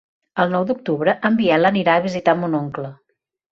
El 0.43 0.53
nou 0.55 0.63
d'octubre 0.69 1.15
en 1.29 1.37
Biel 1.43 1.71
anirà 1.71 1.99
a 1.99 2.05
visitar 2.09 2.37
mon 2.43 2.59
oncle. 2.65 2.93